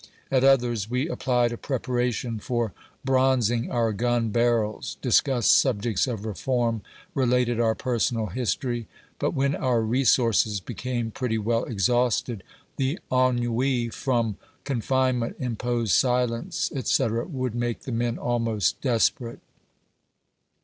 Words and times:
At 0.31 0.43
others, 0.43 0.89
we 0.89 1.07
applied 1.07 1.51
a 1.51 1.59
preparation 1.59 2.39
for 2.39 2.73
bronzing 3.05 3.69
our 3.69 3.93
gun 3.93 4.29
barrels— 4.29 4.97
discussed 5.03 5.51
subjects 5.51 6.07
of 6.07 6.25
reform— 6.25 6.81
related 7.13 7.59
our 7.59 7.75
personal 7.75 8.25
history; 8.25 8.87
but 9.19 9.35
when 9.35 9.53
our 9.55 9.83
resources 9.83 10.59
became 10.59 11.11
pretty 11.11 11.37
well 11.37 11.65
exhausted, 11.65 12.41
the 12.77 12.97
ennui 13.11 13.89
from 13.89 14.37
con 14.63 14.81
finement, 14.81 15.35
imposed 15.37 15.91
silence, 15.93 16.71
etc., 16.75 17.27
would 17.27 17.53
make 17.53 17.81
the 17.81 17.91
men 17.91 18.17
almost 18.17 18.81
desperate. 18.81 19.39